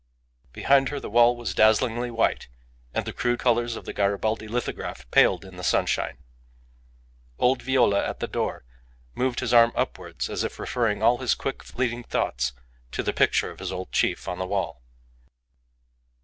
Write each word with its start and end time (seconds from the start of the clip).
Behind 0.51 0.89
her 0.89 0.99
the 0.99 1.11
wall 1.11 1.35
was 1.37 1.53
dazzlingly 1.53 2.09
white, 2.09 2.47
and 2.91 3.05
the 3.05 3.13
crude 3.13 3.37
colours 3.37 3.75
of 3.75 3.85
the 3.85 3.93
Garibaldi 3.93 4.47
lithograph 4.47 5.05
paled 5.11 5.45
in 5.45 5.57
the 5.57 5.63
sunshine. 5.63 6.17
Old 7.37 7.61
Viola, 7.61 8.03
at 8.07 8.19
the 8.19 8.25
door, 8.25 8.63
moved 9.13 9.41
his 9.41 9.53
arm 9.53 9.71
upwards 9.75 10.27
as 10.27 10.43
if 10.43 10.57
referring 10.57 11.03
all 11.03 11.19
his 11.19 11.35
quick, 11.35 11.61
fleeting 11.61 12.03
thoughts 12.03 12.51
to 12.91 13.03
the 13.03 13.13
picture 13.13 13.51
of 13.51 13.59
his 13.59 13.71
old 13.71 13.91
chief 13.91 14.27
on 14.27 14.39
the 14.39 14.47
wall. 14.47 14.81